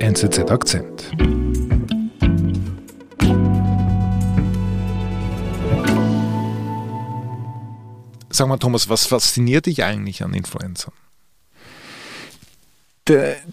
NZZ 0.00 0.50
Akzent. 0.50 1.10
Sag 8.30 8.48
mal, 8.48 8.56
Thomas, 8.56 8.88
was 8.88 9.04
fasziniert 9.04 9.66
dich 9.66 9.84
eigentlich 9.84 10.24
an 10.24 10.32
Influencern? 10.32 10.94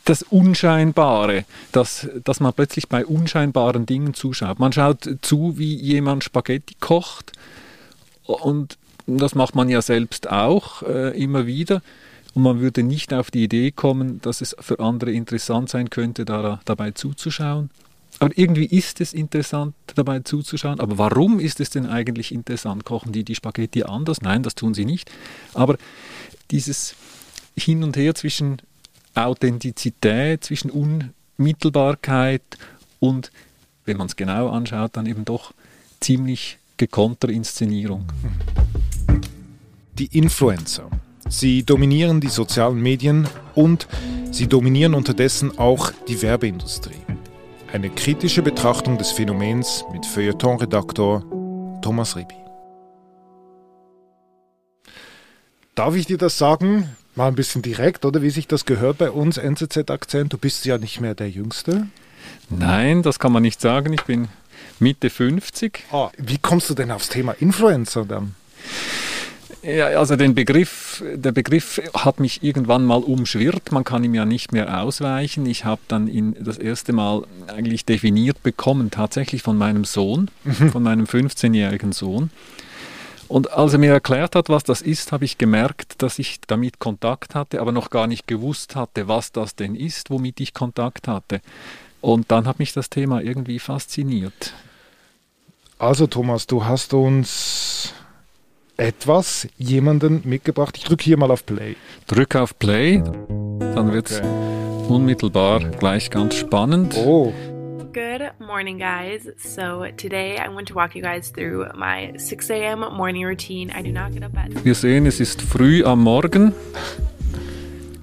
das 0.06 0.22
Unscheinbare, 0.22 1.44
dass, 1.72 2.08
dass 2.24 2.40
man 2.40 2.54
plötzlich 2.54 2.88
bei 2.88 3.04
unscheinbaren 3.04 3.88
Dingen 3.88 4.14
zuschaut. 4.14 4.60
Man 4.60 4.72
schaut 4.72 5.18
zu, 5.24 5.58
wie 5.58 5.74
jemand 5.74 6.24
Spaghetti 6.24 6.76
kocht 6.80 7.32
und 8.24 8.78
das 9.08 9.34
macht 9.34 9.56
man 9.56 9.68
ja 9.68 9.82
selbst 9.82 10.30
auch 10.30 10.84
äh, 10.84 11.20
immer 11.20 11.48
wieder. 11.48 11.82
Und 12.38 12.44
man 12.44 12.60
würde 12.60 12.84
nicht 12.84 13.16
auf 13.16 13.32
die 13.32 13.46
Idee 13.46 13.72
kommen, 13.72 14.22
dass 14.22 14.42
es 14.42 14.56
für 14.60 14.80
andere 14.80 15.12
interessant 15.12 15.70
sein 15.70 15.90
könnte, 15.90 16.24
da, 16.24 16.60
dabei 16.66 16.92
zuzuschauen. 16.92 17.72
Aber 18.20 18.38
irgendwie 18.38 18.68
ist 18.68 19.02
es 19.02 19.12
interessant, 19.12 19.74
dabei 19.96 20.20
zuzuschauen. 20.20 20.80
Aber 20.80 21.00
warum 21.00 21.40
ist 21.40 21.60
es 21.60 21.72
denn 21.72 21.88
eigentlich 21.88 22.32
interessant? 22.32 22.86
Kochen 22.86 23.12
die 23.12 23.24
die 23.24 23.34
Spaghetti 23.34 23.82
anders? 23.82 24.22
Nein, 24.22 24.44
das 24.44 24.54
tun 24.54 24.76
sie 24.76 24.86
nicht. 24.86 25.10
Aber 25.56 25.78
dieses 26.52 26.94
Hin 27.58 27.84
und 27.84 27.98
Her 27.98 28.14
zwischen 28.14 28.62
Authentizität, 29.16 30.44
zwischen 30.44 30.70
Unmittelbarkeit 30.70 32.44
und, 33.00 33.32
wenn 33.86 33.98
man 33.98 34.06
es 34.06 34.16
genau 34.16 34.50
anschaut, 34.50 34.92
dann 34.96 35.08
eben 35.08 35.26
doch 35.26 35.56
ziemlich 36.02 36.60
gekonnter 36.78 37.30
Inszenierung. 37.30 38.06
Die 39.98 40.16
Influencer. 40.16 40.88
Sie 41.30 41.64
dominieren 41.64 42.22
die 42.22 42.30
sozialen 42.30 42.82
Medien 42.82 43.28
und 43.54 43.88
sie 44.32 44.48
dominieren 44.48 44.94
unterdessen 44.94 45.60
auch 45.60 45.92
die 46.08 46.22
Werbeindustrie. 46.22 47.02
Eine 47.72 47.90
kritische 47.90 48.42
Betrachtung 48.42 48.98
des 48.98 49.12
Phänomens 49.12 49.84
mit 49.92 50.06
Feuilleton-Redaktor 50.06 51.24
Thomas 51.82 52.16
Ribi. 52.16 52.34
Darf 55.76 55.96
ich 55.96 56.06
dir 56.06 56.18
das 56.18 56.38
sagen? 56.38 56.96
Mal 57.16 57.28
ein 57.28 57.36
bisschen 57.36 57.62
direkt, 57.62 58.06
oder 58.06 58.22
wie 58.22 58.30
sich 58.30 58.48
das 58.48 58.66
gehört 58.66 58.98
bei 58.98 59.12
uns, 59.12 59.38
NZZ-Akzent. 59.38 60.32
Du 60.32 60.38
bist 60.38 60.66
ja 60.66 60.78
nicht 60.78 61.02
mehr 61.02 61.14
der 61.14 61.30
Jüngste. 61.30 61.88
Nein, 62.50 63.04
das 63.04 63.20
kann 63.20 63.34
man 63.34 63.44
nicht 63.44 63.60
sagen. 63.60 63.92
Ich 63.92 64.04
bin 64.04 64.30
Mitte 64.80 65.10
50. 65.10 65.84
Ah, 65.92 66.10
wie 66.18 66.38
kommst 66.38 66.70
du 66.70 66.74
denn 66.74 66.90
aufs 66.90 67.10
Thema 67.10 67.34
Influencer 67.34 68.06
dann? 68.06 68.36
Ja, 69.64 69.88
also 69.88 70.16
den 70.16 70.36
Begriff, 70.36 71.04
der 71.14 71.32
Begriff 71.32 71.82
hat 71.94 72.20
mich 72.20 72.44
irgendwann 72.44 72.86
mal 72.86 73.02
umschwirrt. 73.02 73.72
Man 73.72 73.84
kann 73.84 74.04
ihm 74.04 74.14
ja 74.14 74.26
nicht 74.26 74.52
mehr 74.52 74.82
ausweichen. 74.82 75.46
Ich 75.46 75.66
habe 75.66 75.82
dann 75.88 76.08
ihn 76.08 76.36
das 76.40 76.58
erste 76.58 76.94
Mal 76.94 77.24
eigentlich 77.48 77.84
definiert 77.84 78.44
bekommen, 78.44 78.92
tatsächlich 78.92 79.42
von 79.42 79.58
meinem 79.58 79.84
Sohn, 79.84 80.30
mhm. 80.44 80.72
von 80.72 80.84
meinem 80.84 81.06
15-jährigen 81.06 81.92
Sohn. 81.92 82.30
Und 83.28 83.52
als 83.52 83.74
er 83.74 83.80
mir 83.80 83.92
erklärt 83.92 84.36
hat, 84.36 84.48
was 84.48 84.64
das 84.64 84.82
ist, 84.82 85.12
habe 85.12 85.26
ich 85.26 85.38
gemerkt, 85.38 86.02
dass 86.02 86.18
ich 86.18 86.40
damit 86.48 86.80
Kontakt 86.80 87.36
hatte, 87.36 87.60
aber 87.60 87.74
noch 87.74 87.90
gar 87.90 88.08
nicht 88.08 88.28
gewusst 88.28 88.76
hatte, 88.76 89.08
was 89.08 89.32
das 89.34 89.56
denn 89.56 89.76
ist, 89.76 90.10
womit 90.10 90.40
ich 90.40 90.54
Kontakt 90.54 91.08
hatte. 91.08 91.42
Und 92.00 92.32
dann 92.32 92.48
hat 92.48 92.60
mich 92.60 92.72
das 92.72 92.90
Thema 92.90 93.22
irgendwie 93.22 93.60
fasziniert. 93.60 94.54
Also 95.78 96.08
Thomas, 96.08 96.48
du 96.48 96.64
hast 96.64 96.94
uns 96.94 97.94
etwas, 98.78 99.48
jemanden 99.58 100.22
mitgebracht. 100.24 100.78
Ich 100.78 100.84
drücke 100.84 101.04
hier 101.04 101.18
mal 101.18 101.32
auf 101.32 101.46
Play. 101.46 101.76
Drück 102.08 102.36
auf 102.36 102.58
Play, 102.58 103.02
dann 103.60 103.92
wird 103.92 104.10
es 104.10 104.20
okay. 104.20 104.28
unmittelbar 104.88 105.60
gleich 105.60 106.10
ganz 106.10 106.36
spannend. 106.36 106.96
Oh. 106.98 107.34
Good 107.94 108.32
morning, 108.40 108.78
guys. 108.78 109.24
So 109.38 109.86
today 109.98 110.38
I 110.38 110.54
want 110.54 110.68
to 110.68 110.76
walk 110.76 110.96
you 110.96 111.02
guys 111.02 111.32
through 111.32 111.66
my 111.76 112.14
6 112.18 112.52
a.m. 112.52 112.82
morning 112.96 113.26
routine. 113.26 113.72
I 113.72 113.82
do 113.82 113.92
not 113.92 114.14
get 114.14 114.24
up 114.24 114.38
at. 114.38 114.64
Wir 114.64 114.76
sehen, 114.76 115.08
es 115.08 115.20
ist 115.20 115.42
früh 115.42 115.84
am 115.84 116.04
Morgen. 116.04 116.54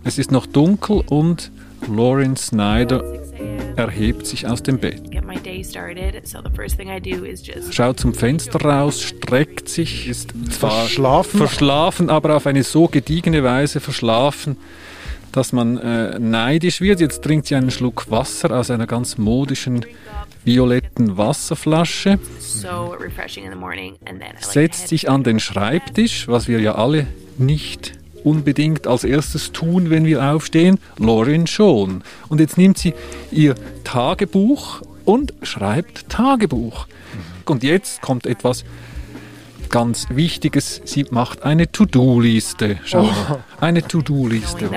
Es 0.03 0.19
ist 0.19 0.33
noch 0.33 0.47
dunkel 0.47 1.03
und 1.09 1.53
Lauren 1.89 2.37
Snyder 2.37 3.24
erhebt 3.77 4.27
sich 4.27 4.47
aus 4.47 4.62
dem 4.62 4.79
Bett. 4.79 5.03
Schaut 7.73 8.01
zum 8.01 8.15
Fenster 8.15 8.61
raus, 8.61 9.03
streckt 9.03 9.69
sich, 9.69 10.09
ist 10.09 10.33
zwar 10.51 10.71
verschlafen, 10.83 11.39
verschlafen 11.39 12.11
aber 12.11 12.37
auf 12.37 12.47
eine 12.47 12.63
so 12.63 12.89
gediegene 12.89 13.43
Weise 13.43 13.81
verschlafen, 13.81 14.57
dass 15.33 15.53
man 15.53 15.79
äh, 15.79 16.19
neidisch 16.19 16.81
wird. 16.81 17.01
Jetzt 17.01 17.23
trinkt 17.23 17.47
sie 17.47 17.57
einen 17.57 17.71
Schluck 17.71 18.11
Wasser 18.11 18.57
aus 18.57 18.71
einer 18.71 18.87
ganz 18.87 19.19
modischen 19.19 19.84
violetten 20.45 21.17
Wasserflasche, 21.17 22.19
setzt 24.41 24.89
sich 24.89 25.09
an 25.09 25.25
den 25.25 25.41
Schreibtisch, 25.41 26.29
was 26.29 26.49
wir 26.49 26.61
ja 26.61 26.75
alle 26.75 27.07
nicht 27.39 27.93
unbedingt 28.25 28.87
als 28.87 29.05
erstes 29.05 29.53
tun, 29.53 29.91
wenn 29.91 30.05
wir 30.05 30.23
aufstehen? 30.23 30.79
Lauren 30.99 31.47
schon. 31.47 32.03
Und 32.29 32.41
jetzt 32.41 32.59
nimmt 32.59 32.79
sie 32.79 32.95
ihr 33.31 33.55
Tagebuch 33.85 34.83
und 35.05 35.35
schreibt 35.43 36.09
Tagebuch. 36.09 36.87
Und 37.45 37.63
jetzt 37.63 38.01
kommt 38.01 38.27
etwas 38.27 38.65
ganz 39.69 40.07
Wichtiges. 40.11 40.81
Sie 40.84 41.05
macht 41.11 41.43
eine 41.43 41.71
To-Do-Liste. 41.71 42.79
Schau 42.84 43.05
oh. 43.05 43.37
eine 43.61 43.83
To-Do-Liste. 43.83 44.71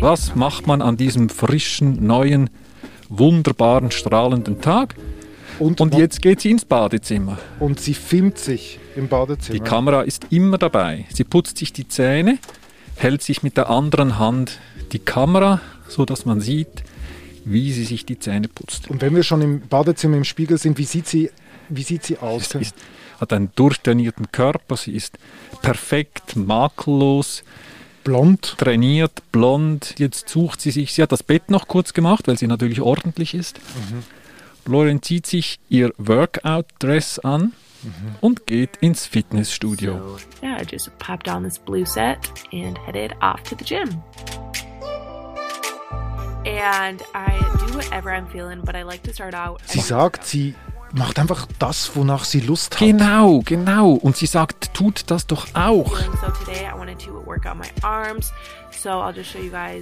Was 0.00 0.34
macht 0.34 0.66
man 0.66 0.82
an 0.82 0.96
diesem 0.96 1.28
frischen, 1.28 2.06
neuen, 2.06 2.50
wunderbaren, 3.08 3.90
strahlenden 3.90 4.60
Tag? 4.60 4.94
Und, 5.58 5.80
und 5.80 5.94
jetzt 5.94 6.20
geht 6.22 6.40
sie 6.40 6.50
ins 6.50 6.64
Badezimmer. 6.64 7.38
Und 7.60 7.80
sie 7.80 7.94
filmt 7.94 8.38
sich 8.38 8.78
im 8.96 9.08
Badezimmer. 9.08 9.58
Die 9.58 9.64
Kamera 9.64 10.02
ist 10.02 10.26
immer 10.30 10.58
dabei. 10.58 11.06
Sie 11.12 11.24
putzt 11.24 11.58
sich 11.58 11.72
die 11.72 11.88
Zähne, 11.88 12.38
hält 12.96 13.22
sich 13.22 13.42
mit 13.42 13.56
der 13.56 13.70
anderen 13.70 14.18
Hand 14.18 14.58
die 14.92 14.98
Kamera, 14.98 15.60
so 15.88 16.04
dass 16.04 16.24
man 16.24 16.40
sieht, 16.40 16.84
wie 17.44 17.72
sie 17.72 17.84
sich 17.84 18.06
die 18.06 18.18
Zähne 18.18 18.48
putzt. 18.48 18.90
Und 18.90 19.00
wenn 19.02 19.14
wir 19.14 19.22
schon 19.22 19.42
im 19.42 19.60
Badezimmer 19.60 20.16
im 20.16 20.24
Spiegel 20.24 20.58
sind, 20.58 20.78
wie 20.78 20.84
sieht 20.84 21.06
sie, 21.06 21.30
wie 21.68 21.82
sieht 21.82 22.04
sie 22.04 22.18
aus? 22.18 22.50
Sie 22.50 22.58
ist, 22.58 22.74
hat 23.20 23.32
einen 23.32 23.50
durchtrainierten 23.54 24.32
Körper, 24.32 24.76
sie 24.76 24.92
ist 24.92 25.18
perfekt, 25.62 26.36
makellos. 26.36 27.44
Blond. 28.02 28.56
Trainiert, 28.58 29.22
blond. 29.32 29.94
Jetzt 29.98 30.28
sucht 30.28 30.60
sie 30.60 30.70
sich, 30.70 30.92
sie 30.92 31.02
hat 31.02 31.12
das 31.12 31.22
Bett 31.22 31.50
noch 31.50 31.68
kurz 31.68 31.94
gemacht, 31.94 32.28
weil 32.28 32.36
sie 32.36 32.46
natürlich 32.46 32.80
ordentlich 32.80 33.34
ist. 33.34 33.58
Mhm. 33.58 34.02
Lauren 34.66 35.02
zieht 35.02 35.26
sich 35.26 35.58
ihr 35.68 35.92
Workout-Dress 35.98 37.18
an 37.20 37.52
mhm. 37.82 37.92
und 38.20 38.46
geht 38.46 38.76
ins 38.78 39.06
Fitnessstudio. 39.06 39.92
So, 39.92 40.18
yeah, 40.42 40.60
I 40.60 40.64
just 40.64 40.90
popped 40.98 41.28
on 41.28 41.44
this 41.44 41.58
blue 41.58 41.84
set 41.84 42.18
and 42.52 42.78
headed 42.78 43.14
off 43.20 43.42
to 43.44 43.56
the 43.56 43.64
gym. 43.64 44.02
And 46.46 47.02
I 47.14 47.38
do 47.66 47.74
whatever 47.74 48.10
I'm 48.10 48.26
feeling, 48.28 48.60
but 48.64 48.74
I 48.74 48.82
like 48.82 49.02
to 49.04 49.12
start 49.12 49.34
out. 49.34 49.60
Sie 49.66 49.80
sagt, 49.80 50.24
sie 50.24 50.54
macht 50.92 51.18
einfach 51.18 51.46
das, 51.58 51.96
wonach 51.96 52.24
sie 52.24 52.40
Lust 52.40 52.74
hat. 52.74 52.80
Genau, 52.80 53.40
genau. 53.44 53.92
Und 53.92 54.16
sie 54.16 54.26
sagt, 54.26 54.74
tut 54.74 55.10
das 55.10 55.26
doch 55.26 55.46
auch. 55.54 55.98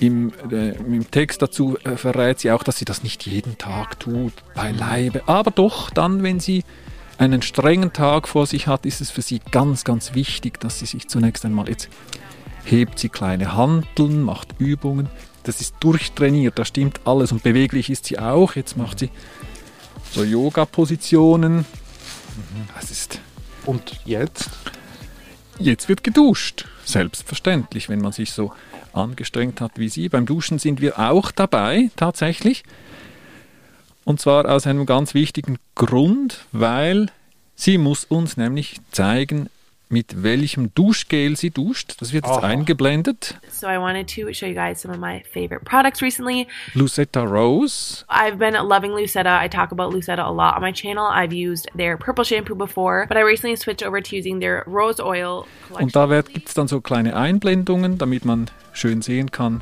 Im, 0.02 0.32
äh, 0.50 0.70
Im 0.70 1.10
Text 1.10 1.42
dazu 1.42 1.78
äh, 1.84 1.96
verrät 1.96 2.40
sie 2.40 2.50
auch, 2.50 2.62
dass 2.62 2.78
sie 2.78 2.84
das 2.84 3.02
nicht 3.02 3.26
jeden 3.26 3.58
Tag 3.58 4.00
tut, 4.00 4.32
beileibe. 4.54 5.22
Aber 5.26 5.50
doch, 5.50 5.90
dann, 5.90 6.22
wenn 6.22 6.40
sie 6.40 6.64
einen 7.18 7.42
strengen 7.42 7.92
Tag 7.92 8.28
vor 8.28 8.46
sich 8.46 8.66
hat, 8.66 8.86
ist 8.86 9.00
es 9.00 9.10
für 9.10 9.22
sie 9.22 9.40
ganz, 9.50 9.84
ganz 9.84 10.14
wichtig, 10.14 10.60
dass 10.60 10.78
sie 10.78 10.86
sich 10.86 11.08
zunächst 11.08 11.44
einmal 11.44 11.68
jetzt 11.68 11.88
hebt 12.64 12.98
sie 12.98 13.08
kleine 13.08 13.56
Hanteln, 13.56 14.22
macht 14.22 14.54
Übungen. 14.58 15.08
Das 15.44 15.60
ist 15.60 15.74
durchtrainiert, 15.80 16.58
da 16.58 16.64
stimmt 16.64 17.00
alles 17.04 17.32
und 17.32 17.42
beweglich 17.42 17.90
ist 17.90 18.06
sie 18.06 18.18
auch. 18.18 18.54
Jetzt 18.54 18.76
macht 18.76 19.00
sie 19.00 19.10
so 20.12 20.22
Yoga-Positionen. 20.22 21.64
Das 22.74 22.90
ist. 22.90 23.20
Und 23.66 24.00
jetzt? 24.04 24.50
Jetzt 25.58 25.88
wird 25.88 26.02
geduscht. 26.04 26.66
Selbstverständlich, 26.84 27.88
wenn 27.88 28.00
man 28.00 28.12
sich 28.12 28.32
so 28.32 28.52
angestrengt 28.92 29.60
hat 29.60 29.72
wie 29.76 29.88
Sie. 29.88 30.08
Beim 30.08 30.26
Duschen 30.26 30.58
sind 30.58 30.80
wir 30.80 30.98
auch 30.98 31.30
dabei, 31.30 31.90
tatsächlich. 31.96 32.64
Und 34.04 34.20
zwar 34.20 34.48
aus 34.48 34.66
einem 34.66 34.86
ganz 34.86 35.14
wichtigen 35.14 35.58
Grund, 35.74 36.44
weil 36.50 37.06
sie 37.54 37.78
muss 37.78 38.04
uns 38.04 38.36
nämlich 38.36 38.80
zeigen, 38.90 39.48
mit 39.92 40.22
welchem 40.22 40.74
Duschgel 40.74 41.36
sie 41.36 41.50
duscht. 41.50 42.00
Das 42.00 42.12
wird 42.12 42.24
jetzt 42.26 42.38
Aha. 42.38 42.46
eingeblendet. 42.46 43.36
So 43.50 43.68
I 43.68 43.78
wanted 43.78 44.08
to 44.08 44.32
show 44.32 44.46
you 44.46 44.54
guys 44.54 44.80
some 44.80 44.92
of 44.92 44.98
my 44.98 45.22
favorite 45.32 45.64
products 45.64 46.00
recently. 46.00 46.48
Lucetta 46.74 47.24
Rose. 47.24 48.04
I've 48.08 48.38
been 48.38 48.54
loving 48.54 48.92
Lucetta. 48.92 49.38
I 49.38 49.48
talk 49.48 49.70
about 49.70 49.92
Lucetta 49.92 50.26
a 50.26 50.32
lot 50.32 50.56
on 50.56 50.62
my 50.62 50.72
channel. 50.72 51.06
I've 51.06 51.32
used 51.32 51.68
their 51.76 51.96
purple 51.98 52.24
shampoo 52.24 52.54
before, 52.54 53.06
but 53.06 53.16
I 53.16 53.20
recently 53.20 53.56
switched 53.56 53.86
over 53.86 54.00
to 54.00 54.16
using 54.16 54.40
their 54.40 54.64
rose 54.66 54.98
oil 54.98 55.46
collection. 55.68 55.84
Und 55.84 55.94
da 55.94 56.22
gibt 56.22 56.48
es 56.48 56.54
dann 56.54 56.68
so 56.68 56.80
kleine 56.80 57.14
Einblendungen, 57.14 57.98
damit 57.98 58.24
man 58.24 58.50
schön 58.72 59.02
sehen 59.02 59.30
kann, 59.30 59.60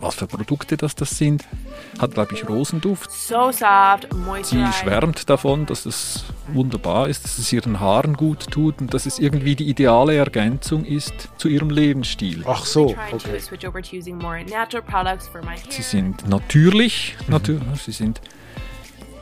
was 0.00 0.16
für 0.16 0.26
Produkte 0.26 0.76
das, 0.76 0.94
das 0.94 1.16
sind. 1.16 1.44
Hat, 1.98 2.14
glaube 2.14 2.34
ich, 2.34 2.48
Rosenduft. 2.48 3.10
So 3.10 3.50
soft, 3.52 4.08
Sie 4.42 4.64
schwärmt 4.72 5.28
davon, 5.30 5.66
dass 5.66 5.86
es 5.86 6.24
wunderbar 6.48 7.08
ist, 7.08 7.24
dass 7.24 7.38
es 7.38 7.52
ihren 7.52 7.80
Haaren 7.80 8.14
gut 8.14 8.50
tut 8.50 8.80
und 8.80 8.94
dass 8.94 9.06
es 9.06 9.18
irgendwie 9.18 9.56
die 9.56 9.68
ideale 9.68 10.14
Ergänzung 10.14 10.84
ist 10.84 11.28
zu 11.36 11.48
ihrem 11.48 11.70
Lebensstil. 11.70 12.44
Ach 12.46 12.64
so, 12.64 12.94
okay. 13.12 13.40
Sie 15.68 15.82
sind 15.82 16.28
natürlich, 16.28 17.16
natürlich, 17.28 17.82
sie 17.82 17.92
sind 17.92 18.20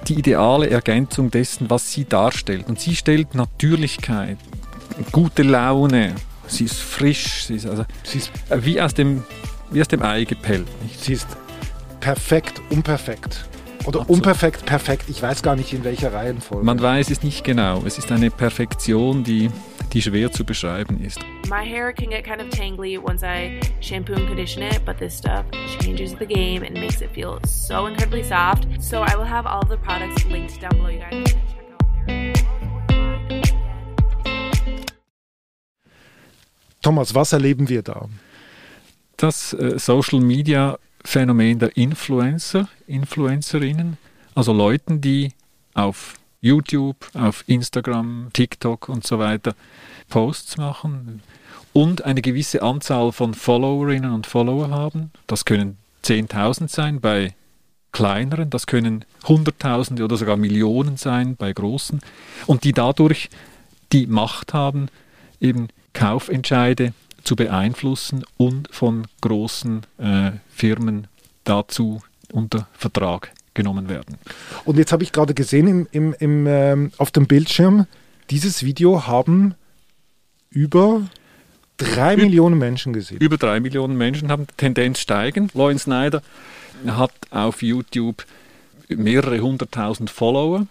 die 0.08 0.14
ideale 0.14 0.68
Ergänzung 0.68 1.30
dessen, 1.30 1.70
was 1.70 1.92
sie 1.92 2.04
darstellt. 2.04 2.68
Und 2.68 2.80
sie 2.80 2.94
stellt 2.94 3.34
Natürlichkeit, 3.34 4.38
gute 5.12 5.42
Laune, 5.42 6.14
sie 6.46 6.64
ist 6.64 6.80
frisch, 6.80 7.44
sie 7.46 7.56
ist 7.56 7.66
also 7.66 7.84
Sie 8.02 8.18
ist, 8.18 8.30
wie 8.50 8.80
aus 8.80 8.94
dem, 8.94 9.24
wie 9.74 9.80
aus 9.80 9.88
dem 9.88 10.02
Ei 10.02 10.24
gepellt. 10.24 10.66
Nicht? 10.82 11.00
sie 11.00 11.14
ist 11.14 11.26
perfekt, 12.00 12.62
unperfekt. 12.70 13.44
Oder 13.86 14.00
Absolut. 14.00 14.08
unperfekt, 14.08 14.64
perfekt. 14.64 15.10
Ich 15.10 15.20
weiß 15.20 15.42
gar 15.42 15.56
nicht, 15.56 15.72
in 15.74 15.84
welcher 15.84 16.12
Reihenfolge. 16.12 16.64
Man 16.64 16.80
weiß 16.80 17.10
es 17.10 17.22
nicht 17.22 17.44
genau. 17.44 17.82
Es 17.84 17.98
ist 17.98 18.10
eine 18.10 18.30
Perfektion, 18.30 19.24
die, 19.24 19.50
die 19.92 20.00
schwer 20.00 20.32
zu 20.32 20.44
beschreiben 20.44 21.04
ist. 21.04 21.18
My 21.50 21.66
hair 21.66 21.92
can 21.92 22.08
get 22.08 22.24
kind 22.24 22.40
of 22.40 22.48
tangly 22.48 22.96
once 22.98 23.22
I 23.22 23.60
shampoo 23.80 24.14
and 24.14 24.26
condition 24.26 24.62
it, 24.62 24.82
but 24.86 24.96
this 24.96 25.14
stuff 25.14 25.44
changes 25.80 26.14
the 26.18 26.24
game 26.24 26.62
and 26.64 26.74
makes 26.74 27.02
it 27.02 27.10
feel 27.12 27.38
so 27.44 27.86
incredibly 27.86 28.22
soft. 28.22 28.66
So 28.80 29.02
I 29.02 29.14
will 29.16 29.26
have 29.26 29.44
all 29.46 29.60
of 29.60 29.68
the 29.68 29.76
products 29.76 30.24
linked 30.26 30.58
down 30.62 30.78
below. 30.78 30.88
You 30.88 31.00
guys 31.00 31.10
can 31.10 31.24
check 31.24 31.66
out 31.72 32.06
their. 32.06 32.32
Thomas, 36.80 37.14
was 37.14 37.32
erleben 37.34 37.68
wir 37.68 37.82
da? 37.82 38.08
Das 39.16 39.52
äh, 39.52 39.78
Social 39.78 40.20
Media 40.20 40.78
Phänomen 41.04 41.58
der 41.58 41.76
Influencer, 41.76 42.68
Influencerinnen, 42.86 43.98
also 44.34 44.52
Leuten, 44.52 45.00
die 45.00 45.32
auf 45.74 46.14
YouTube, 46.40 46.96
auf 47.14 47.44
Instagram, 47.46 48.30
TikTok 48.32 48.88
und 48.88 49.06
so 49.06 49.18
weiter 49.18 49.54
Posts 50.08 50.56
machen 50.56 51.22
und 51.72 52.04
eine 52.04 52.22
gewisse 52.22 52.62
Anzahl 52.62 53.12
von 53.12 53.34
Followerinnen 53.34 54.12
und 54.12 54.26
Follower 54.26 54.70
haben. 54.70 55.10
Das 55.26 55.44
können 55.44 55.76
10.000 56.04 56.68
sein 56.68 57.00
bei 57.00 57.34
kleineren, 57.92 58.50
das 58.50 58.66
können 58.66 59.04
Hunderttausende 59.26 60.04
oder 60.04 60.16
sogar 60.16 60.36
Millionen 60.36 60.96
sein 60.96 61.36
bei 61.36 61.52
großen 61.52 62.00
und 62.46 62.64
die 62.64 62.72
dadurch 62.72 63.30
die 63.92 64.06
Macht 64.06 64.52
haben, 64.52 64.88
eben 65.40 65.68
Kaufentscheide 65.92 66.92
zu 67.24 67.36
beeinflussen 67.36 68.24
und 68.36 68.68
von 68.70 69.06
großen 69.20 69.82
äh, 69.98 70.32
Firmen 70.48 71.06
dazu 71.44 72.02
unter 72.32 72.68
Vertrag 72.72 73.32
genommen 73.54 73.88
werden. 73.88 74.16
Und 74.64 74.78
jetzt 74.78 74.92
habe 74.92 75.02
ich 75.02 75.12
gerade 75.12 75.34
gesehen 75.34 75.68
im, 75.68 75.88
im, 75.92 76.14
im, 76.18 76.46
ähm, 76.46 76.92
auf 76.98 77.10
dem 77.10 77.26
Bildschirm, 77.26 77.86
dieses 78.30 78.64
Video 78.64 79.06
haben 79.06 79.54
über 80.50 81.02
drei 81.76 82.16
Millionen 82.16 82.58
Menschen 82.58 82.92
gesehen. 82.92 83.18
Über 83.18 83.36
drei 83.36 83.60
Millionen 83.60 83.96
Menschen 83.96 84.30
haben 84.30 84.46
Tendenz 84.56 85.00
steigen. 85.00 85.50
Lauren 85.54 85.78
Snyder 85.78 86.22
hat 86.86 87.12
auf 87.30 87.62
YouTube 87.62 88.24
mehrere 88.88 89.40
hunderttausend 89.40 90.10
Follower, 90.10 90.66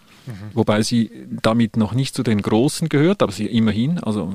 wobei 0.54 0.82
sie 0.82 1.12
damit 1.30 1.78
noch 1.78 1.94
nicht 1.94 2.16
zu 2.16 2.24
den 2.24 2.42
Großen 2.42 2.90
gehört, 2.90 3.22
aber 3.22 3.32
sie 3.32 3.46
immerhin, 3.46 4.00
also 4.00 4.34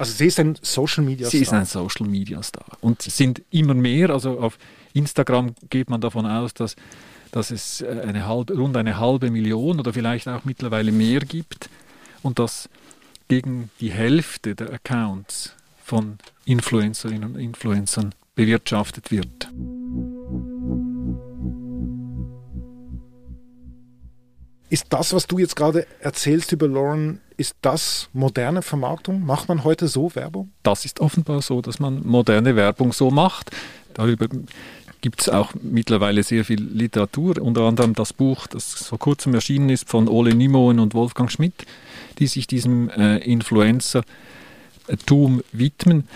Also 0.00 0.14
sie 0.14 0.28
ist 0.28 0.40
ein 0.40 0.56
Social 0.62 1.04
Media 1.04 1.28
Sie 1.28 1.40
ist 1.40 1.48
Star. 1.48 1.58
ein 1.58 1.66
Social 1.66 2.06
Media 2.06 2.42
Star. 2.42 2.64
Und 2.80 3.06
es 3.06 3.18
sind 3.18 3.42
immer 3.50 3.74
mehr, 3.74 4.08
also 4.08 4.40
auf 4.40 4.56
Instagram 4.94 5.54
geht 5.68 5.90
man 5.90 6.00
davon 6.00 6.24
aus, 6.24 6.54
dass, 6.54 6.74
dass 7.32 7.50
es 7.50 7.82
äh, 7.82 8.00
eine 8.08 8.26
halbe, 8.26 8.54
rund 8.54 8.78
eine 8.78 8.98
halbe 8.98 9.30
Million 9.30 9.78
oder 9.78 9.92
vielleicht 9.92 10.26
auch 10.26 10.46
mittlerweile 10.46 10.90
mehr 10.90 11.20
gibt 11.20 11.68
und 12.22 12.38
dass 12.38 12.70
gegen 13.28 13.68
die 13.80 13.90
Hälfte 13.90 14.54
der 14.54 14.72
Accounts 14.72 15.54
von 15.84 16.16
Influencerinnen 16.46 17.34
und 17.34 17.38
Influencern 17.38 18.14
bewirtschaftet 18.34 19.10
wird. 19.10 19.50
Ist 24.70 24.86
das, 24.88 25.12
was 25.12 25.26
du 25.26 25.38
jetzt 25.38 25.56
gerade 25.56 25.86
erzählst 26.00 26.52
über 26.52 26.68
Lauren, 26.68 27.20
ist 27.40 27.56
das 27.62 28.10
moderne 28.12 28.60
Vermarktung? 28.60 29.24
Macht 29.24 29.48
man 29.48 29.64
heute 29.64 29.88
so 29.88 30.14
Werbung? 30.14 30.50
Das 30.62 30.84
ist 30.84 31.00
offenbar 31.00 31.40
so, 31.40 31.62
dass 31.62 31.80
man 31.80 32.06
moderne 32.06 32.54
Werbung 32.54 32.92
so 32.92 33.10
macht. 33.10 33.50
Darüber 33.94 34.28
gibt 35.00 35.22
es 35.22 35.30
auch 35.30 35.54
mittlerweile 35.62 36.22
sehr 36.22 36.44
viel 36.44 36.62
Literatur, 36.62 37.40
unter 37.40 37.62
anderem 37.62 37.94
das 37.94 38.12
Buch, 38.12 38.46
das 38.46 38.86
vor 38.86 38.98
kurzem 38.98 39.32
erschienen 39.32 39.70
ist 39.70 39.88
von 39.88 40.06
Ole 40.06 40.34
Nimoen 40.34 40.78
und 40.78 40.92
Wolfgang 40.92 41.32
Schmidt, 41.32 41.54
die 42.18 42.26
sich 42.26 42.46
diesem 42.46 42.90
äh, 42.90 43.16
Influencer-Tum 43.18 45.42
widmen. 45.52 46.06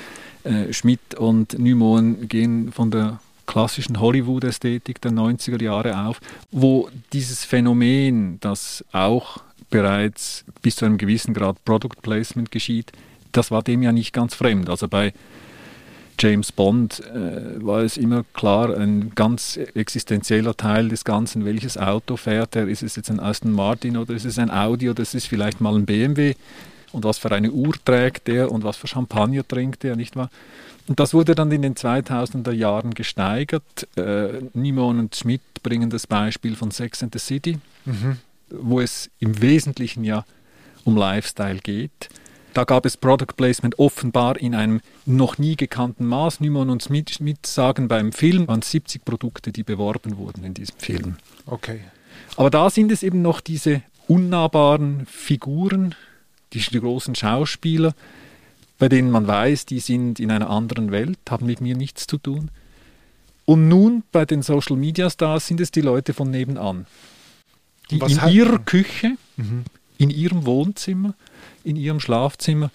Äh, 0.45 0.75
Schmidt 0.75 1.15
und 1.17 1.59
Nimoen 1.59 2.29
gehen 2.29 2.71
von 2.71 2.91
der 2.91 3.19
klassischen 3.47 3.99
Hollywood-Ästhetik 3.99 5.01
der 5.01 5.13
90er 5.13 5.63
Jahre 5.63 6.07
auf, 6.07 6.21
wo 6.51 6.91
dieses 7.15 7.47
Phänomen, 7.47 8.39
das 8.41 8.85
auch 8.93 9.39
bereits 9.75 10.45
bis 10.63 10.77
zu 10.77 10.85
einem 10.85 10.99
gewissen 10.99 11.35
Grad 11.35 11.65
Product 11.65 12.01
Placement 12.01 12.53
geschieht, 12.53 12.93
das 13.33 13.51
war 13.51 13.61
dem 13.61 13.83
ja 13.83 13.91
nicht 13.91 14.13
ganz 14.13 14.33
fremd. 14.33 14.71
Also 14.71 14.87
bei 14.87 15.13
James 16.17 16.53
Bond 16.53 17.01
äh, 17.01 17.61
war 17.61 17.83
es 17.83 17.97
immer 17.97 18.25
klar, 18.35 18.77
ein 18.79 19.17
ganz 19.17 19.57
existenzieller 19.75 20.57
Teil 20.57 20.91
des 20.91 21.05
Ganzen, 21.05 21.45
welches 21.45 21.77
Auto 21.77 22.17
fährt 22.17 22.55
er, 22.55 22.69
ist 22.69 22.85
es 22.85 22.95
jetzt 22.95 23.11
ein 23.11 23.19
Aston 23.19 23.51
Martin 23.51 23.97
oder 23.97 24.15
ist 24.15 24.25
es 24.25 24.39
ein 24.39 24.49
Audi 24.49 24.89
oder 24.89 25.03
ist 25.03 25.17
es 25.17 25.27
vielleicht 25.27 25.61
mal 25.61 25.75
ein 25.75 25.87
BMW 25.87 26.37
und 26.93 27.03
was 27.03 27.19
für 27.19 27.33
eine 27.33 27.51
Uhr 27.51 27.75
trägt 27.85 28.29
er 28.29 28.53
und 28.53 28.63
was 28.63 28.77
für 28.77 28.87
Champagner 28.87 29.47
trinkt 29.47 29.83
er, 29.83 29.97
nicht 29.97 30.15
wahr? 30.15 30.31
Und 30.87 31.01
das 31.01 31.15
wurde 31.15 31.35
dann 31.35 31.51
in 31.51 31.63
den 31.63 31.75
2000er 31.75 32.53
Jahren 32.53 32.95
gesteigert. 32.95 33.89
Äh, 33.97 34.41
Nimon 34.53 35.01
und 35.01 35.17
Schmidt 35.17 35.43
bringen 35.65 35.91
das 35.91 36.07
Beispiel 36.07 36.55
von 36.55 36.71
Sex 36.71 37.03
and 37.03 37.13
the 37.13 37.19
City, 37.19 37.59
wo 38.61 38.81
es 38.81 39.11
im 39.19 39.41
Wesentlichen 39.41 40.05
ja 40.05 40.25
um 40.85 40.97
Lifestyle 40.97 41.59
geht. 41.59 42.09
Da 42.55 42.63
gab 42.63 42.87
es 42.87 42.97
Product 42.97 43.35
Placement 43.37 43.79
offenbar 43.81 44.37
in 44.37 44.55
einem 44.55 44.81
noch 45.07 45.39
nie 45.39 45.57
gekannten 45.57 46.07
Maß. 46.07 46.39
Nimon 46.39 46.71
und 46.71 46.85
Schmidt, 46.85 47.11
Schmidt 47.11 47.47
sagen 47.47 47.89
beim 47.89 48.13
Film, 48.13 48.47
waren 48.47 48.63
70 48.63 49.05
Produkte, 49.05 49.51
die 49.51 49.65
beworben 49.65 50.17
wurden 50.17 50.45
in 50.45 50.55
diesem 50.55 50.79
Film. 50.79 51.17
Okay. 51.47 51.81
Aber 52.37 52.51
da 52.51 52.71
sind 52.71 52.93
es 52.93 53.03
eben 53.03 53.23
noch 53.23 53.41
diese 53.41 53.83
unnahbaren 54.07 55.05
Figuren, 55.07 55.97
die, 56.53 56.61
die 56.61 56.81
großen 56.81 57.17
Schauspieler, 57.17 57.95
bei 58.79 58.89
denen 58.89 59.11
man 59.11 59.27
weiß, 59.27 59.67
die 59.67 59.81
sind 59.81 60.21
in 60.21 60.31
einer 60.31 60.49
anderen 60.49 60.93
Welt, 60.93 61.19
haben 61.29 61.47
mit 61.47 61.61
mir 61.61 61.77
nichts 61.77 62.07
zu 62.07 62.19
tun. 62.19 62.51
Und 63.47 63.69
nun 63.69 64.05
bei 64.13 64.25
den 64.25 64.43
Social 64.43 64.77
Media 64.77 65.11
Stars 65.11 65.49
sind 65.49 65.61
es 65.61 65.71
die 65.71 65.81
Leute 65.81 66.15
von 66.15 66.31
nebenan, 66.31 66.87
die 67.91 67.99
in 67.99 68.21
hat- 68.23 68.33
ihrer 68.33 68.59
Küche, 68.59 69.17
in 69.99 70.11
ihrem 70.11 70.47
Wohnzimmer, 70.47 71.15
in 71.65 71.77
ihrem 71.77 72.01
Schlafzimmer 72.01 72.71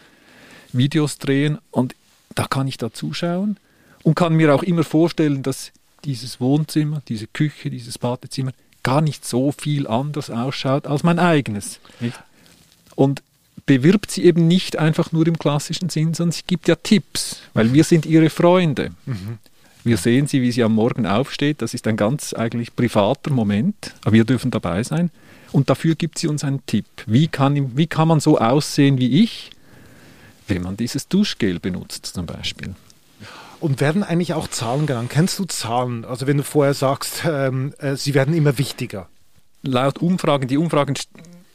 Videos 0.74 1.18
drehen 1.18 1.58
und 1.72 1.96
da 2.36 2.46
kann 2.46 2.68
ich 2.68 2.78
da 2.78 2.94
zuschauen 2.94 3.58
und 4.04 4.16
kann 4.16 4.36
mir 4.36 4.54
auch 4.54 4.64
immer 4.64 4.84
vorstellen, 4.84 5.42
dass 5.44 5.72
dieses 6.06 6.40
Wohnzimmer, 6.40 7.02
diese 7.08 7.28
Küche, 7.28 7.70
dieses 7.70 7.98
Badezimmer 7.98 8.52
gar 8.84 9.02
nicht 9.02 9.26
so 9.26 9.52
viel 9.52 9.88
anders 9.88 10.30
ausschaut 10.30 10.88
als 10.88 11.04
mein 11.04 11.20
eigenes. 11.20 11.80
Nicht? 12.00 12.18
Und 12.96 13.22
bewirbt 13.66 14.10
sie 14.12 14.24
eben 14.24 14.48
nicht 14.48 14.78
einfach 14.78 15.12
nur 15.12 15.28
im 15.28 15.38
klassischen 15.38 15.90
Sinn, 15.90 16.14
sondern 16.14 16.32
sie 16.32 16.44
gibt 16.48 16.68
ja 16.68 16.76
Tipps, 16.76 17.42
weil 17.54 17.74
wir 17.74 17.84
sind 17.84 18.06
ihre 18.06 18.30
Freunde. 18.30 18.92
Wir 19.84 19.98
sehen 19.98 20.28
sie, 20.28 20.42
wie 20.42 20.52
sie 20.52 20.64
am 20.64 20.76
Morgen 20.76 21.06
aufsteht. 21.06 21.62
Das 21.62 21.74
ist 21.74 21.88
ein 21.88 21.98
ganz 21.98 22.34
eigentlich 22.34 22.76
privater 22.76 23.32
Moment, 23.32 23.94
aber 24.02 24.14
wir 24.14 24.26
dürfen 24.26 24.52
dabei 24.52 24.84
sein. 24.84 25.10
Und 25.52 25.70
dafür 25.70 25.96
gibt 25.96 26.20
sie 26.20 26.28
uns 26.28 26.44
einen 26.44 26.66
Tipp. 26.66 26.86
Wie 27.06 27.28
kann, 27.28 27.78
wie 27.78 27.88
kann 27.88 28.08
man 28.08 28.20
so 28.20 28.38
aussehen 28.38 28.98
wie 28.98 29.24
ich, 29.24 29.52
wenn 30.48 30.62
man 30.62 30.78
dieses 30.78 31.08
Duschgel 31.08 31.60
benutzt 31.60 32.06
zum 32.08 32.26
Beispiel? 32.26 32.76
Und 33.60 33.82
werden 33.82 34.04
eigentlich 34.04 34.34
auch 34.34 34.48
Zahlen 34.48 34.86
genannt? 34.86 35.10
Kennst 35.10 35.40
du 35.40 35.46
Zahlen? 35.46 36.06
Also 36.06 36.28
wenn 36.28 36.38
du 36.38 36.44
vorher 36.44 36.74
sagst, 36.74 37.24
ähm, 37.26 37.74
äh, 37.80 37.96
sie 37.96 38.14
werden 38.14 38.34
immer 38.34 38.58
wichtiger. 38.58 39.10
laut 39.64 40.00
Umfragen, 40.00 40.48
die 40.48 40.58
Umfragen 40.58 40.96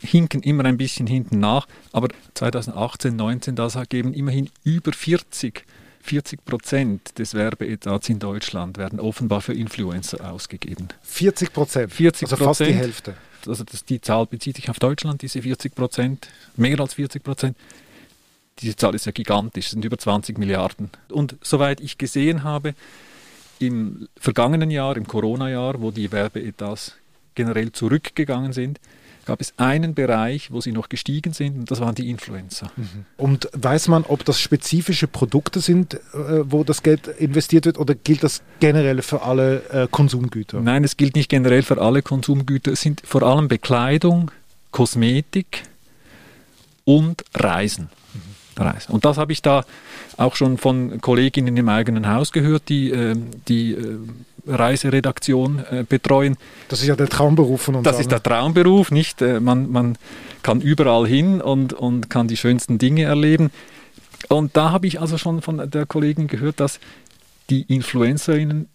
hinken 0.01 0.43
immer 0.43 0.65
ein 0.67 0.77
bisschen 0.77 1.07
hinten 1.07 1.39
nach, 1.39 1.67
aber 1.93 2.09
2018, 2.35 3.17
19, 3.17 3.57
das 3.57 3.79
geben 3.89 4.13
immerhin 4.13 4.51
über 4.63 4.93
40, 4.93 5.65
40 6.05 6.45
Prozent 6.45 7.19
des 7.19 7.33
Werbeetats 7.33 8.11
in 8.11 8.19
Deutschland 8.19 8.77
werden 8.77 9.01
offenbar 9.01 9.41
für 9.41 9.55
Influencer 9.55 10.31
ausgegeben. 10.31 10.89
40 11.03 11.53
Prozent. 11.53 11.93
40 11.93 12.31
Also 12.31 12.45
fast 12.45 12.61
die. 12.61 12.75
Hälfte. 12.75 13.15
Also 13.47 13.65
das, 13.65 13.87
die 13.87 14.03
Zahl 14.03 14.27
bezieht 14.27 14.57
sich 14.57 14.69
auf 14.69 14.79
Deutschland, 14.79 15.23
diese 15.23 15.41
40 15.41 15.75
Prozent, 15.75 16.29
mehr 16.57 16.79
als 16.79 16.95
40 16.95 17.23
Prozent. 17.23 17.57
Diese 18.59 18.77
Zahl 18.77 18.95
ist 18.95 19.07
ja 19.07 19.13
gigantisch, 19.13 19.67
es 19.67 19.71
sind 19.73 19.85
über 19.85 19.97
20 19.97 20.39
Milliarden. 20.39 20.91
Und 21.09 21.37
soweit 21.43 21.81
ich 21.81 21.97
gesehen 21.97 22.45
habe, 22.45 22.75
im 23.59 24.07
vergangenen 24.19 24.71
Jahr, 24.71 24.99
im 24.99 25.07
Corona-Jahr, 25.07 25.81
wo 25.81 25.91
die 25.91 26.13
Werbeetats 26.13 26.97
generell 27.35 27.73
zurückgegangen 27.73 28.53
sind, 28.53 28.79
gab 29.25 29.41
es 29.41 29.55
einen 29.57 29.95
Bereich, 29.95 30.51
wo 30.51 30.61
sie 30.61 30.73
noch 30.73 30.89
gestiegen 30.89 31.33
sind, 31.33 31.57
und 31.57 31.71
das 31.71 31.81
waren 31.81 31.95
die 31.95 32.11
Influencer. 32.11 32.71
Mhm. 32.77 33.07
Und 33.17 33.49
weiß 33.53 33.89
man, 33.89 34.05
ob 34.05 34.25
das 34.25 34.41
spezifische 34.41 35.07
Produkte 35.07 35.61
sind, 35.61 35.95
äh, 35.95 35.99
wo 36.45 36.65
das 36.65 36.83
Geld 36.83 37.09
investiert 37.09 37.67
wird, 37.67 37.79
oder 37.79 37.95
gilt 37.95 38.23
das 38.23 38.43
generell 38.61 39.03
für 39.03 39.23
alle 39.23 39.63
äh, 39.71 39.89
Konsumgüter? 39.91 40.61
Nein, 40.61 40.85
es 40.85 40.97
gilt 40.97 41.17
nicht 41.17 41.29
generell 41.29 41.63
für 41.63 41.81
alle 41.81 42.03
Konsumgüter. 42.03 42.73
Es 42.73 42.81
sind 42.81 43.03
vor 43.05 43.23
allem 43.23 43.49
Bekleidung, 43.49 44.31
Kosmetik 44.71 45.63
und 46.85 47.25
Reisen. 47.35 47.89
Mhm. 48.13 48.34
Reisen. 48.59 48.93
Und 48.93 49.05
das 49.05 49.19
habe 49.19 49.33
ich 49.33 49.43
da 49.43 49.65
auch 50.17 50.37
schon 50.37 50.59
von 50.59 51.01
Kolleginnen 51.01 51.57
im 51.57 51.69
eigenen 51.69 52.09
Haus 52.09 52.33
gehört, 52.33 52.69
die, 52.69 52.91
äh, 52.91 53.17
die 53.49 53.73
äh, 53.73 53.99
Reiseredaktion 54.47 55.65
äh, 55.71 55.85
betreuen. 55.89 56.37
Das 56.69 56.81
ist 56.81 56.87
ja 56.87 56.97
der 56.97 57.09
Traumberuf 57.09 57.63
von 57.63 57.77
uns. 57.77 57.85
Das 57.85 57.99
ist 57.99 58.11
der 58.11 58.23
Traumberuf, 58.23 58.91
nicht? 58.91 59.23
Äh, 59.23 59.41
man, 59.41 59.71
man 59.71 59.97
kann 60.43 60.61
überall 60.61 61.07
hin 61.07 61.41
und, 61.41 61.73
und 61.73 62.11
kann 62.11 62.29
die 62.29 62.37
schönsten 62.37 62.79
Dinge 62.79 63.05
erleben. 63.05 63.51
Und 64.29 64.57
da 64.57 64.71
habe 64.71 64.87
ich 64.87 65.01
also 65.01 65.19
schon 65.19 65.43
von 65.43 65.71
der 65.71 65.87
Kollegin 65.87 66.29
gehört, 66.29 66.61
dass 66.61 66.81
die 67.51 67.63
Influencerinnen 67.63 68.69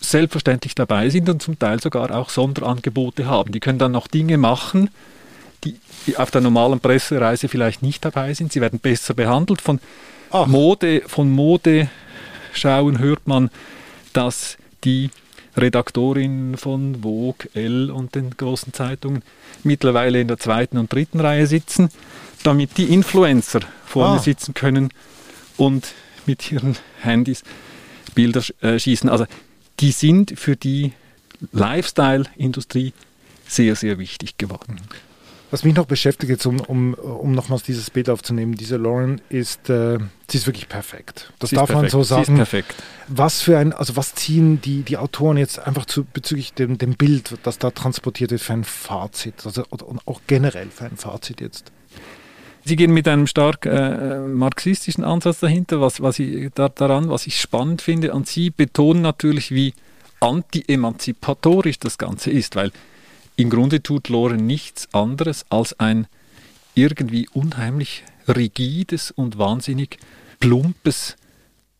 selbstverständlich 0.00 0.74
dabei 0.74 1.10
sind 1.10 1.28
und 1.28 1.42
zum 1.42 1.58
Teil 1.58 1.80
sogar 1.80 2.14
auch 2.14 2.30
Sonderangebote 2.30 3.26
haben. 3.26 3.52
Die 3.52 3.60
können 3.60 3.78
dann 3.78 3.92
noch 3.92 4.06
Dinge 4.06 4.38
machen, 4.38 4.90
die 5.64 5.76
auf 6.16 6.30
der 6.30 6.40
normalen 6.40 6.80
Pressereise 6.80 7.48
vielleicht 7.48 7.82
nicht 7.82 8.04
dabei 8.04 8.34
sind. 8.34 8.52
Sie 8.52 8.60
werden 8.60 8.78
besser 8.78 9.14
behandelt. 9.14 9.60
Von 9.60 9.80
Ach. 10.30 10.46
Mode, 10.46 11.02
von 11.06 11.30
Modeschauen 11.30 12.98
hört 12.98 13.26
man, 13.26 13.50
dass 14.12 14.56
die 14.84 15.10
Redaktorinnen 15.56 16.56
von 16.56 17.02
Vogue, 17.02 17.48
L 17.54 17.90
und 17.90 18.14
den 18.14 18.30
großen 18.36 18.72
Zeitungen 18.72 19.22
mittlerweile 19.64 20.20
in 20.20 20.28
der 20.28 20.38
zweiten 20.38 20.78
und 20.78 20.92
dritten 20.92 21.20
Reihe 21.20 21.46
sitzen, 21.46 21.90
damit 22.44 22.76
die 22.76 22.84
Influencer 22.84 23.60
vorne 23.84 24.18
ah. 24.18 24.22
sitzen 24.22 24.54
können 24.54 24.90
und 25.56 25.92
mit 26.26 26.52
ihren 26.52 26.76
Handys 27.00 27.42
Bilder 28.14 28.42
äh, 28.60 28.78
schießen. 28.78 29.08
Also 29.08 29.26
die 29.80 29.92
sind 29.92 30.38
für 30.38 30.56
die 30.56 30.92
Lifestyle-Industrie 31.52 32.92
sehr, 33.46 33.76
sehr 33.76 33.98
wichtig 33.98 34.38
geworden. 34.38 34.80
Was 35.50 35.64
mich 35.64 35.74
noch 35.74 35.86
beschäftigt, 35.86 36.30
jetzt 36.30 36.44
um, 36.44 36.60
um, 36.60 36.92
um 36.94 37.32
nochmals 37.32 37.62
dieses 37.62 37.88
Bild 37.88 38.10
aufzunehmen, 38.10 38.54
diese 38.54 38.76
Lauren 38.76 39.20
ist, 39.30 39.70
äh, 39.70 39.98
sie 40.28 40.36
ist 40.36 40.46
wirklich 40.46 40.68
perfekt. 40.68 41.32
Das 41.38 41.50
sie 41.50 41.56
darf 41.56 41.72
man 41.72 41.88
so 41.88 42.02
sagen. 42.02 42.24
Sie 42.24 42.32
ist 42.32 42.36
perfekt. 42.36 42.74
Was 43.08 43.40
für 43.40 43.56
ein, 43.56 43.72
also 43.72 43.96
was 43.96 44.14
ziehen 44.14 44.60
die, 44.60 44.82
die 44.82 44.98
Autoren 44.98 45.38
jetzt 45.38 45.58
einfach 45.58 45.86
zu, 45.86 46.04
bezüglich 46.04 46.52
dem, 46.52 46.76
dem 46.76 46.96
Bild, 46.96 47.38
das 47.44 47.58
da 47.58 47.70
transportiert 47.70 48.30
wird, 48.30 48.42
für 48.42 48.52
ein 48.52 48.64
Fazit? 48.64 49.46
Also 49.46 49.64
oder, 49.70 49.86
auch 50.04 50.20
generell 50.26 50.68
für 50.68 50.84
ein 50.84 50.98
Fazit 50.98 51.40
jetzt? 51.40 51.72
Sie 52.64 52.76
gehen 52.76 52.92
mit 52.92 53.08
einem 53.08 53.26
stark 53.26 53.64
äh, 53.64 54.18
marxistischen 54.18 55.02
Ansatz 55.02 55.40
dahinter, 55.40 55.80
was, 55.80 56.02
was 56.02 56.18
ich, 56.18 56.50
da, 56.54 56.68
daran, 56.68 57.08
was 57.08 57.26
ich 57.26 57.40
spannend 57.40 57.80
finde. 57.80 58.12
Und 58.12 58.28
Sie 58.28 58.50
betonen 58.50 59.00
natürlich, 59.00 59.50
wie 59.50 59.72
anti-emanzipatorisch 60.20 61.78
das 61.78 61.96
Ganze 61.96 62.30
ist, 62.30 62.56
weil 62.56 62.70
im 63.38 63.50
Grunde 63.50 63.84
tut 63.84 64.08
Loren 64.08 64.46
nichts 64.46 64.92
anderes 64.92 65.46
als 65.48 65.78
ein 65.78 66.08
irgendwie 66.74 67.28
unheimlich 67.32 68.02
rigides 68.26 69.12
und 69.12 69.38
wahnsinnig 69.38 69.98
plumpes 70.40 71.16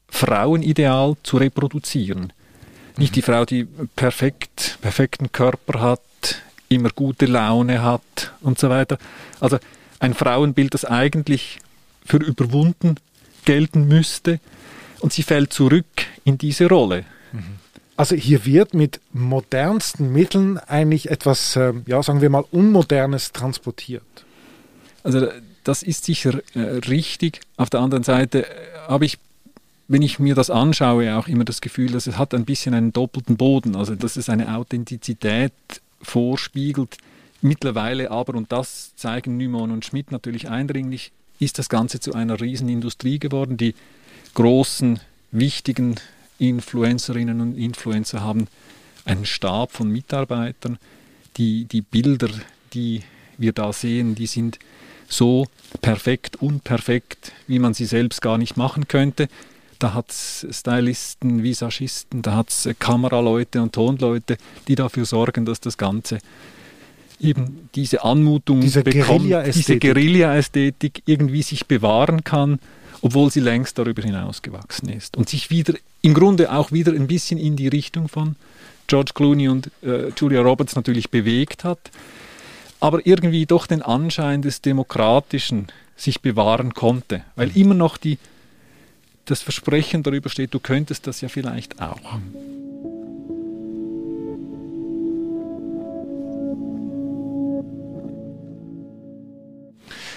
Frauenideal 0.08 1.16
zu 1.24 1.36
reproduzieren. 1.36 2.32
Nicht 2.96 3.16
die 3.16 3.22
Frau, 3.22 3.44
die 3.44 3.64
perfekt, 3.96 4.78
perfekten 4.80 5.32
Körper 5.32 5.80
hat, 5.80 6.42
immer 6.68 6.90
gute 6.90 7.26
Laune 7.26 7.82
hat 7.82 8.32
und 8.40 8.60
so 8.60 8.70
weiter. 8.70 8.96
Also 9.40 9.58
ein 9.98 10.14
Frauenbild, 10.14 10.74
das 10.74 10.84
eigentlich 10.84 11.58
für 12.04 12.18
überwunden 12.18 13.00
gelten 13.44 13.88
müsste. 13.88 14.38
Und 15.00 15.12
sie 15.12 15.24
fällt 15.24 15.52
zurück 15.52 16.06
in 16.24 16.38
diese 16.38 16.68
Rolle. 16.68 17.04
Mhm. 17.32 17.58
Also 17.98 18.14
hier 18.14 18.46
wird 18.46 18.74
mit 18.74 19.00
modernsten 19.12 20.12
Mitteln 20.12 20.56
eigentlich 20.56 21.10
etwas, 21.10 21.56
äh, 21.56 21.74
ja, 21.84 22.00
sagen 22.00 22.20
wir 22.20 22.30
mal, 22.30 22.44
Unmodernes 22.52 23.32
transportiert. 23.32 24.04
Also 25.02 25.26
das 25.64 25.82
ist 25.82 26.04
sicher 26.04 26.40
äh, 26.54 26.60
richtig. 26.60 27.40
Auf 27.56 27.70
der 27.70 27.80
anderen 27.80 28.04
Seite 28.04 28.46
äh, 28.46 28.50
habe 28.86 29.04
ich, 29.04 29.18
wenn 29.88 30.02
ich 30.02 30.20
mir 30.20 30.36
das 30.36 30.48
anschaue, 30.48 31.16
auch 31.16 31.26
immer 31.26 31.42
das 31.42 31.60
Gefühl, 31.60 31.90
dass 31.90 32.06
es 32.06 32.16
hat 32.18 32.34
ein 32.34 32.44
bisschen 32.44 32.72
einen 32.72 32.92
doppelten 32.92 33.36
Boden. 33.36 33.74
Also 33.74 33.96
dass 33.96 34.16
es 34.16 34.28
eine 34.28 34.54
Authentizität 34.54 35.52
vorspiegelt. 36.00 36.98
Mittlerweile 37.42 38.12
aber, 38.12 38.36
und 38.36 38.52
das 38.52 38.94
zeigen 38.94 39.36
Nymon 39.38 39.72
und 39.72 39.84
Schmidt 39.84 40.12
natürlich 40.12 40.48
eindringlich, 40.48 41.10
ist 41.40 41.58
das 41.58 41.68
Ganze 41.68 41.98
zu 41.98 42.14
einer 42.14 42.40
Riesenindustrie 42.40 43.18
geworden. 43.18 43.56
Die 43.56 43.74
großen, 44.34 45.00
wichtigen 45.32 45.96
Influencerinnen 46.38 47.40
und 47.40 47.56
Influencer 47.56 48.20
haben 48.22 48.46
einen 49.04 49.26
Stab 49.26 49.72
von 49.72 49.90
Mitarbeitern. 49.90 50.78
Die, 51.36 51.64
die 51.64 51.82
Bilder, 51.82 52.30
die 52.72 53.02
wir 53.36 53.52
da 53.52 53.72
sehen, 53.72 54.14
die 54.14 54.26
sind 54.26 54.58
so 55.08 55.46
perfekt, 55.80 56.36
unperfekt, 56.36 57.32
wie 57.46 57.58
man 57.58 57.74
sie 57.74 57.86
selbst 57.86 58.20
gar 58.20 58.38
nicht 58.38 58.56
machen 58.56 58.88
könnte. 58.88 59.28
Da 59.78 59.94
hat 59.94 60.10
es 60.10 60.46
Stylisten, 60.50 61.42
Visagisten, 61.42 62.22
da 62.22 62.34
hat 62.34 62.50
es 62.50 62.68
Kameraleute 62.78 63.62
und 63.62 63.72
Tonleute, 63.72 64.36
die 64.66 64.74
dafür 64.74 65.04
sorgen, 65.04 65.44
dass 65.44 65.60
das 65.60 65.78
Ganze 65.78 66.18
eben 67.20 67.68
diese 67.74 68.04
Anmutung 68.04 68.60
diese 68.60 68.82
bekommt, 68.82 69.28
Guerilla 69.28 69.42
diese 69.42 69.78
Guerilla-Ästhetik 69.78 71.02
irgendwie 71.06 71.42
sich 71.42 71.66
bewahren 71.66 72.24
kann 72.24 72.58
obwohl 73.02 73.30
sie 73.30 73.40
längst 73.40 73.78
darüber 73.78 74.02
hinausgewachsen 74.02 74.88
ist 74.88 75.16
und 75.16 75.28
sich 75.28 75.50
wieder 75.50 75.74
im 76.02 76.14
Grunde 76.14 76.52
auch 76.52 76.72
wieder 76.72 76.92
ein 76.92 77.06
bisschen 77.06 77.38
in 77.38 77.56
die 77.56 77.68
Richtung 77.68 78.08
von 78.08 78.36
George 78.86 79.12
Clooney 79.14 79.48
und 79.48 79.70
äh, 79.82 80.08
Julia 80.16 80.40
Roberts 80.40 80.74
natürlich 80.74 81.10
bewegt 81.10 81.64
hat, 81.64 81.78
aber 82.80 83.06
irgendwie 83.06 83.46
doch 83.46 83.66
den 83.66 83.82
Anschein 83.82 84.42
des 84.42 84.62
Demokratischen 84.62 85.68
sich 85.96 86.20
bewahren 86.20 86.74
konnte, 86.74 87.22
weil 87.36 87.56
immer 87.56 87.74
noch 87.74 87.96
die, 87.96 88.18
das 89.26 89.42
Versprechen 89.42 90.02
darüber 90.02 90.30
steht, 90.30 90.54
du 90.54 90.60
könntest 90.60 91.06
das 91.06 91.20
ja 91.20 91.28
vielleicht 91.28 91.80
auch. 91.82 92.00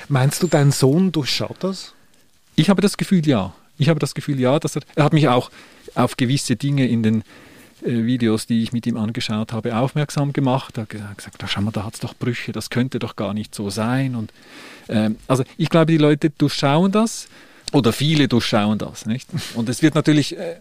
Meinst 0.08 0.44
du, 0.44 0.48
dein 0.48 0.72
Sohn 0.72 1.12
durchschaut 1.12 1.58
das? 1.62 1.94
Ich 2.62 2.70
habe 2.70 2.80
das 2.80 2.96
Gefühl, 2.96 3.28
ja. 3.28 3.54
Ich 3.80 3.90
habe 3.90 4.00
das 4.00 4.14
Gefühl, 4.14 4.40
ja, 4.40 4.60
dass 4.60 4.76
er, 4.76 4.84
er 4.94 5.06
hat 5.06 5.14
mich 5.14 5.28
auch 5.28 5.50
auf 5.96 6.16
gewisse 6.16 6.56
Dinge 6.56 6.88
in 6.88 7.02
den 7.02 7.24
äh, 7.82 8.04
Videos, 8.06 8.46
die 8.46 8.62
ich 8.62 8.72
mit 8.72 8.86
ihm 8.86 8.98
angeschaut 8.98 9.52
habe, 9.52 9.76
aufmerksam 9.76 10.32
gemacht. 10.32 10.78
Er 10.78 10.84
hat 10.84 11.18
gesagt, 11.18 11.44
schau 11.48 11.62
mal, 11.62 11.72
da 11.72 11.84
hat 11.84 11.96
es 11.96 12.02
doch 12.02 12.14
Brüche, 12.14 12.52
das 12.52 12.70
könnte 12.70 13.00
doch 13.00 13.16
gar 13.16 13.34
nicht 13.34 13.56
so 13.56 13.72
sein. 13.72 14.16
Und, 14.16 14.32
ähm, 14.90 15.16
also 15.28 15.44
ich 15.58 15.70
glaube, 15.70 15.88
die 15.88 15.98
Leute 15.98 16.30
durchschauen 16.30 16.92
das 16.92 17.30
oder 17.72 17.94
viele 17.94 18.28
durchschauen 18.28 18.78
das. 18.78 19.08
Nicht? 19.08 19.28
Und 19.56 19.68
es 19.68 19.82
wird 19.82 19.96
natürlich, 19.96 20.38
äh, 20.38 20.58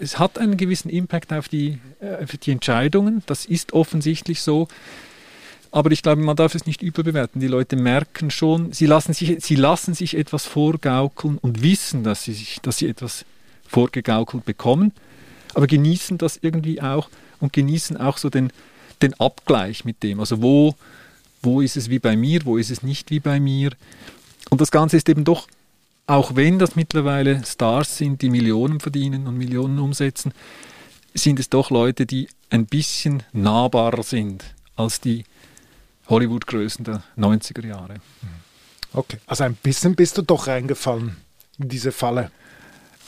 es 0.00 0.18
hat 0.18 0.38
einen 0.38 0.56
gewissen 0.56 0.88
Impact 0.88 1.32
auf 1.32 1.48
die, 1.48 1.78
äh, 2.00 2.24
auf 2.24 2.36
die 2.36 2.50
Entscheidungen, 2.50 3.22
das 3.26 3.46
ist 3.46 3.72
offensichtlich 3.72 4.42
so. 4.42 4.66
Aber 5.76 5.90
ich 5.90 6.00
glaube, 6.00 6.22
man 6.22 6.36
darf 6.36 6.54
es 6.54 6.64
nicht 6.64 6.80
überbewerten. 6.80 7.38
Die 7.38 7.48
Leute 7.48 7.76
merken 7.76 8.30
schon, 8.30 8.72
sie 8.72 8.86
lassen 8.86 9.12
sich, 9.12 9.44
sie 9.44 9.56
lassen 9.56 9.92
sich 9.92 10.16
etwas 10.16 10.46
vorgaukeln 10.46 11.36
und 11.36 11.62
wissen, 11.62 12.02
dass 12.02 12.24
sie, 12.24 12.32
sich, 12.32 12.62
dass 12.62 12.78
sie 12.78 12.88
etwas 12.88 13.26
vorgegaukelt 13.68 14.46
bekommen, 14.46 14.92
aber 15.52 15.66
genießen 15.66 16.16
das 16.16 16.38
irgendwie 16.40 16.80
auch 16.80 17.10
und 17.40 17.52
genießen 17.52 17.98
auch 17.98 18.16
so 18.16 18.30
den, 18.30 18.54
den 19.02 19.12
Abgleich 19.20 19.84
mit 19.84 20.02
dem. 20.02 20.18
Also 20.18 20.40
wo, 20.40 20.76
wo 21.42 21.60
ist 21.60 21.76
es 21.76 21.90
wie 21.90 21.98
bei 21.98 22.16
mir, 22.16 22.46
wo 22.46 22.56
ist 22.56 22.70
es 22.70 22.82
nicht 22.82 23.10
wie 23.10 23.20
bei 23.20 23.38
mir. 23.38 23.72
Und 24.48 24.62
das 24.62 24.70
Ganze 24.70 24.96
ist 24.96 25.10
eben 25.10 25.24
doch, 25.24 25.46
auch 26.06 26.36
wenn 26.36 26.58
das 26.58 26.74
mittlerweile 26.74 27.44
Stars 27.44 27.98
sind, 27.98 28.22
die 28.22 28.30
Millionen 28.30 28.80
verdienen 28.80 29.26
und 29.26 29.36
Millionen 29.36 29.78
umsetzen, 29.78 30.32
sind 31.12 31.38
es 31.38 31.50
doch 31.50 31.68
Leute, 31.68 32.06
die 32.06 32.28
ein 32.48 32.64
bisschen 32.64 33.24
nahbarer 33.34 34.04
sind 34.04 34.42
als 34.74 35.02
die 35.02 35.24
Hollywood-Größen 36.08 36.84
der 36.84 37.02
90er 37.16 37.66
Jahre. 37.66 37.94
Okay, 38.92 39.18
also 39.26 39.44
ein 39.44 39.54
bisschen 39.54 39.94
bist 39.94 40.16
du 40.18 40.22
doch 40.22 40.46
reingefallen 40.46 41.16
in 41.58 41.68
diese 41.68 41.92
Falle. 41.92 42.30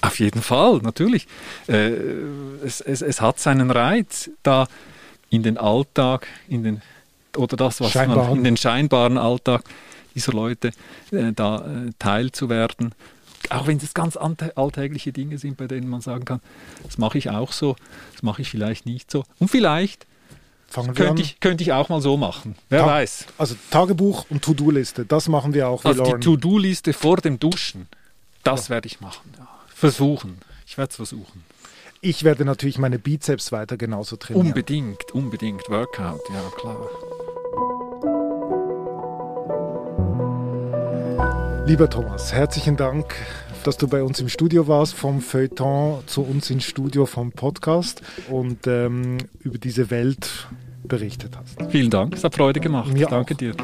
Auf 0.01 0.21
jeden 0.21 0.43
Fall, 0.43 0.79
natürlich. 0.79 1.27
Äh, 1.67 1.91
es, 2.65 2.81
es, 2.81 3.03
es, 3.03 3.21
hat 3.21 3.41
seinen 3.41 3.71
Reiz, 3.71 4.31
da 4.43 4.69
in 5.31 5.43
den 5.43 5.59
Alltag, 5.59 6.27
in 6.49 6.63
den 6.63 6.83
oder 7.37 7.57
das, 7.57 7.81
was 7.81 7.95
man 7.95 8.37
in 8.37 8.45
den 8.45 8.57
scheinbaren 8.57 9.19
Alltag 9.19 9.63
dieser 10.15 10.33
Leute 10.33 10.73
äh, 11.11 11.33
da 11.35 11.59
äh, 11.59 11.91
teilzuwerden 11.99 12.95
auch 13.51 13.67
wenn 13.67 13.79
es 13.79 13.95
ganz 13.95 14.17
alltägliche 14.17 15.13
Dinge 15.13 15.39
sind, 15.39 15.57
bei 15.57 15.67
denen 15.67 15.89
man 15.89 16.01
sagen 16.01 16.25
kann, 16.25 16.41
das 16.85 16.99
mache 16.99 17.19
ich 17.19 17.31
auch 17.31 17.53
so, 17.53 17.77
das 18.13 18.23
mache 18.23 18.43
ich 18.43 18.51
vielleicht 18.51 18.87
nicht 18.87 19.11
so. 19.11 19.25
Und 19.39 19.49
vielleicht 19.49 20.07
könnte 20.95 21.23
ich, 21.23 21.41
könnte 21.41 21.65
ich 21.65 21.73
auch 21.73 21.89
mal 21.89 22.01
so 22.01 22.17
machen. 22.17 22.57
Wer 22.69 22.81
Ta 22.83 22.87
weiß. 22.87 23.27
Also 23.39 23.55
Tagebuch 23.71 24.27
und 24.31 24.43
To-Do-Liste, 24.43 25.05
das 25.05 25.29
machen 25.29 25.55
wir 25.55 25.69
auch. 25.69 25.85
Also 25.85 26.05
die 26.05 26.21
To-Do-Liste 26.21 26.93
vor 26.93 27.17
dem 27.19 27.39
Duschen, 27.39 27.89
das 28.45 28.69
ja. 28.69 28.75
werde 28.75 28.87
ich 28.87 29.01
machen. 29.01 29.33
Versuchen. 29.75 30.39
Ich 30.67 30.77
werde 30.77 30.91
es 30.91 30.97
versuchen. 30.97 31.45
Ich 32.01 32.23
werde 32.23 32.45
natürlich 32.45 32.79
meine 32.79 32.99
Bizeps 32.99 33.51
weiter 33.51 33.77
genauso 33.77 34.17
trainieren. 34.17 34.49
Unbedingt, 34.49 35.11
unbedingt. 35.13 35.69
Workout, 35.69 36.21
ja 36.33 36.51
klar. 36.57 36.89
Lieber 41.67 41.91
Thomas, 41.91 42.33
herzlichen 42.33 42.77
Dank, 42.77 43.15
dass 43.65 43.77
du 43.77 43.89
bei 43.89 44.03
uns 44.03 44.21
im 44.21 44.29
Studio 44.29 44.69
warst, 44.69 44.95
vom 44.95 45.21
Feuilleton 45.21 46.03
zu 46.07 46.23
uns 46.23 46.51
ins 46.51 46.65
Studio 46.65 47.07
vom 47.07 47.33
Podcast 47.33 48.03
und 48.29 48.67
ähm, 48.67 49.19
über 49.41 49.59
diese 49.59 49.91
Welt 49.91 50.49
berichtet 50.85 51.37
hast. 51.37 51.71
Vielen 51.71 51.91
Dank, 51.91 52.15
es 52.15 52.25
hat 52.25 52.35
Freude 52.35 52.61
gemacht. 52.61 52.93
Mir 52.93 53.07
Danke 53.07 53.35
auch. 53.35 53.39
dir. 53.39 53.55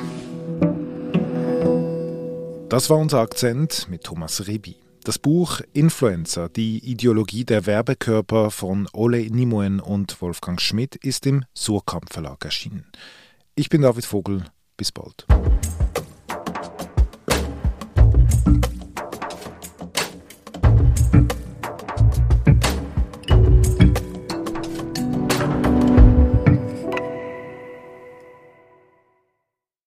Das 2.68 2.90
war 2.90 2.98
unser 2.98 3.20
Akzent 3.20 3.86
mit 3.88 4.04
Thomas 4.04 4.46
Rebi. 4.46 4.76
Das 5.04 5.18
Buch 5.18 5.60
Influencer, 5.74 6.48
die 6.48 6.78
Ideologie 6.78 7.44
der 7.44 7.66
Werbekörper 7.66 8.50
von 8.50 8.88
Ole 8.94 9.30
Nimoen 9.30 9.78
und 9.78 10.20
Wolfgang 10.22 10.60
Schmidt 10.60 10.96
ist 10.96 11.26
im 11.26 11.44
Surkamp 11.54 12.10
Verlag 12.10 12.42
erschienen. 12.44 12.86
Ich 13.54 13.68
bin 13.68 13.82
David 13.82 14.06
Vogel, 14.06 14.44
bis 14.78 14.90
bald. 14.92 15.26